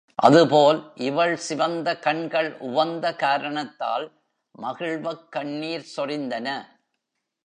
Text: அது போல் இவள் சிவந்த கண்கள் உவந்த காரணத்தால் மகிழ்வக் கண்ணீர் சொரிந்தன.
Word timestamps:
அது 0.15 0.47
போல் 0.47 0.91
இவள் 0.95 1.35
சிவந்த 1.37 1.99
கண்கள் 1.99 2.57
உவந்த 2.57 3.15
காரணத்தால் 3.15 4.11
மகிழ்வக் 4.55 5.31
கண்ணீர் 5.31 5.87
சொரிந்தன. 5.95 6.47